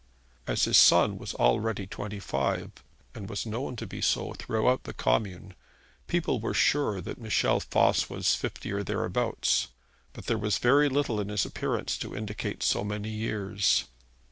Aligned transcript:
As 0.47 0.63
his 0.63 0.77
son 0.77 1.19
was 1.19 1.35
already 1.35 1.85
twenty 1.85 2.17
five 2.19 2.71
and 3.13 3.29
was 3.29 3.45
known 3.45 3.75
to 3.75 3.85
be 3.85 4.01
so 4.01 4.33
throughout 4.33 4.85
the 4.85 4.93
commune 4.95 5.53
people 6.07 6.39
were 6.39 6.55
sure 6.55 7.01
that 7.01 7.21
Michel 7.21 7.59
Voss 7.59 8.09
was 8.09 8.33
fifty 8.33 8.71
or 8.71 8.81
thereabouts; 8.83 9.67
but 10.13 10.25
there 10.25 10.39
was 10.39 10.57
very 10.57 10.89
little 10.89 11.19
in 11.21 11.29
his 11.29 11.45
appearance 11.45 11.99
to 11.99 12.15
indicate 12.15 12.63
so 12.63 12.83
many 12.83 13.09
years. 13.09 13.83